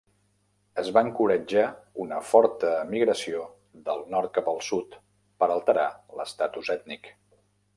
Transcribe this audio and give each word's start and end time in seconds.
Es 0.83 0.87
va 0.97 1.01
encoratjar 1.07 1.65
una 2.05 2.17
forta 2.31 2.71
emigració 2.85 3.43
del 3.91 4.01
nord 4.15 4.33
cap 4.39 4.49
al 4.55 4.63
sud 4.69 4.97
per 5.43 5.51
alterar 5.57 5.87
l'estatus 6.21 6.73
ètnic. 6.79 7.13